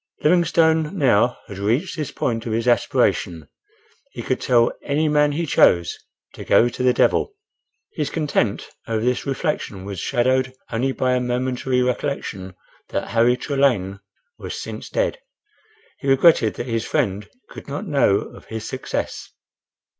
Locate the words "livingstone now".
0.23-1.37